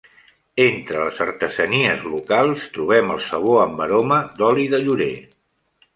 Entre 0.63 1.01
les 1.03 1.19
artesanies 1.25 2.07
locals 2.13 2.65
trobem 2.79 3.15
el 3.17 3.21
sabó 3.27 3.53
amb 3.67 3.85
aroma 3.89 4.19
d'oli 4.41 4.67
de 4.73 4.85
llorer. 4.87 5.15